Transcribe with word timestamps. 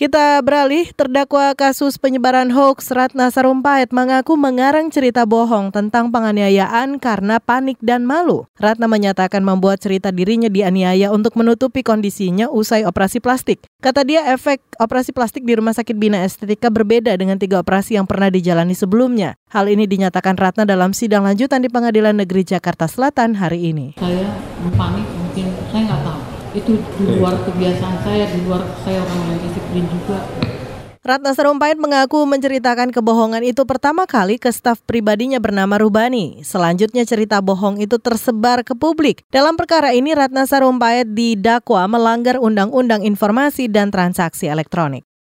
Kita 0.00 0.40
beralih, 0.40 0.88
terdakwa 0.96 1.52
kasus 1.52 2.00
penyebaran 2.00 2.48
hoax 2.48 2.88
Ratna 2.88 3.28
Sarumpait 3.28 3.84
mengaku 3.92 4.32
mengarang 4.32 4.88
cerita 4.88 5.28
bohong 5.28 5.68
tentang 5.68 6.08
penganiayaan 6.08 6.96
karena 6.96 7.36
panik 7.36 7.76
dan 7.84 8.08
malu. 8.08 8.48
Ratna 8.56 8.88
menyatakan 8.88 9.44
membuat 9.44 9.84
cerita 9.84 10.08
dirinya 10.08 10.48
dianiaya 10.48 11.12
untuk 11.12 11.36
menutupi 11.36 11.84
kondisinya 11.84 12.48
usai 12.48 12.88
operasi 12.88 13.20
plastik. 13.20 13.60
Kata 13.84 14.00
dia 14.00 14.24
efek 14.32 14.64
operasi 14.80 15.12
plastik 15.12 15.44
di 15.44 15.52
Rumah 15.52 15.76
Sakit 15.76 16.00
Bina 16.00 16.24
Estetika 16.24 16.72
berbeda 16.72 17.12
dengan 17.20 17.36
tiga 17.36 17.60
operasi 17.60 18.00
yang 18.00 18.08
pernah 18.08 18.32
dijalani 18.32 18.72
sebelumnya. 18.72 19.36
Hal 19.52 19.68
ini 19.68 19.84
dinyatakan 19.84 20.40
Ratna 20.40 20.64
dalam 20.64 20.96
sidang 20.96 21.28
lanjutan 21.28 21.60
di 21.60 21.68
Pengadilan 21.68 22.16
Negeri 22.16 22.48
Jakarta 22.48 22.88
Selatan 22.88 23.36
hari 23.36 23.68
ini. 23.68 24.00
Saya 24.00 24.32
panik 24.80 25.04
mungkin, 25.12 25.52
saya 25.68 25.92
nggak 25.92 26.02
tahu 26.08 26.29
itu 26.54 26.78
di 26.78 27.04
luar 27.18 27.34
kebiasaan 27.46 27.96
saya, 28.02 28.24
di 28.30 28.38
luar 28.46 28.62
saya 28.82 29.02
orang 29.02 29.34
yang 29.34 29.40
disiplin 29.46 29.84
juga. 29.86 30.18
Ratna 31.00 31.32
Sarumpait 31.32 31.74
mengaku 31.80 32.22
menceritakan 32.28 32.92
kebohongan 32.92 33.40
itu 33.42 33.64
pertama 33.64 34.04
kali 34.04 34.36
ke 34.36 34.52
staf 34.52 34.84
pribadinya 34.84 35.40
bernama 35.40 35.80
Rubani. 35.80 36.44
Selanjutnya 36.44 37.08
cerita 37.08 37.40
bohong 37.40 37.80
itu 37.80 37.96
tersebar 37.96 38.62
ke 38.62 38.76
publik. 38.76 39.24
Dalam 39.32 39.56
perkara 39.56 39.96
ini 39.96 40.12
Ratna 40.12 40.44
Sarumpait 40.44 41.08
didakwa 41.08 41.88
melanggar 41.88 42.36
Undang-Undang 42.38 43.02
Informasi 43.02 43.66
dan 43.72 43.88
Transaksi 43.88 44.46
Elektronik. 44.46 45.09